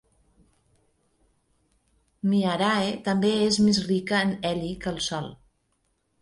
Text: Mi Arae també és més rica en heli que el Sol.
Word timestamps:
Mi 2.29 2.39
Arae 2.53 2.87
també 3.09 3.31
és 3.49 3.59
més 3.67 3.81
rica 3.91 4.23
en 4.29 4.33
heli 4.53 4.73
que 4.87 4.91
el 4.95 4.99
Sol. 5.11 5.31